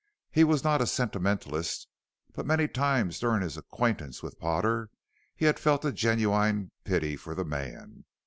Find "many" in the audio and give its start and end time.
2.47-2.67